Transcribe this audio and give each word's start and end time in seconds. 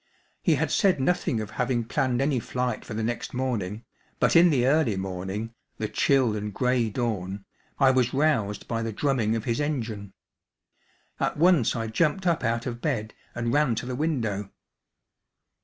He 0.41 0.55
had 0.55 0.71
said 0.71 0.99
nothing 0.99 1.39
of 1.39 1.51
having 1.51 1.83
planned 1.83 2.21
any 2.23 2.39
flight 2.39 2.83
for 2.83 2.95
the 2.95 3.03
next 3.03 3.35
morning; 3.35 3.85
but 4.19 4.35
in 4.35 4.49
the 4.49 4.65
early 4.65 4.97
morning, 4.97 5.53
the 5.77 5.87
chill 5.87 6.35
and 6.35 6.51
grey 6.51 6.89
dawn, 6.89 7.45
I 7.77 7.91
was 7.91 8.11
roused 8.11 8.67
by 8.67 8.81
the 8.81 8.91
drumming 8.91 9.35
of 9.35 9.43
his 9.43 9.61
engine. 9.61 10.13
At 11.19 11.37
once 11.37 11.75
I 11.75 11.85
jumped 11.85 12.25
up 12.25 12.43
out 12.43 12.65
of 12.65 12.81
bed 12.81 13.13
and 13.35 13.53
ran 13.53 13.75
to 13.75 13.85
the 13.85 13.95
window. 13.95 14.49